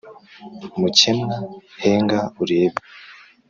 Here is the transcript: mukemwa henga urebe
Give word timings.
mukemwa 0.79 1.37
henga 1.81 2.19
urebe 2.41 2.79